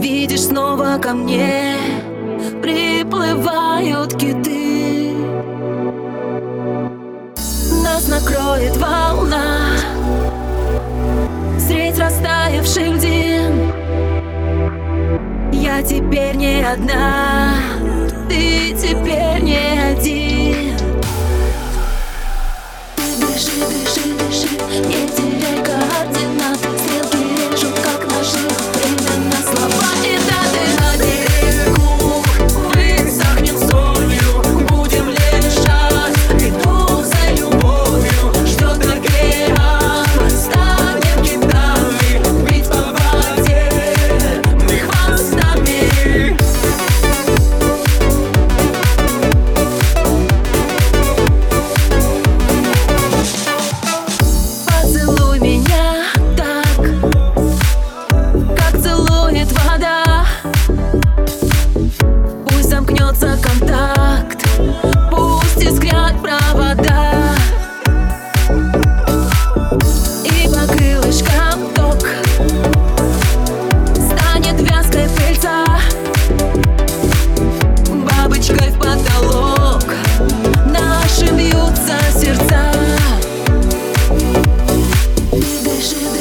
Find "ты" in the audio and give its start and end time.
18.28-18.74, 22.96-23.26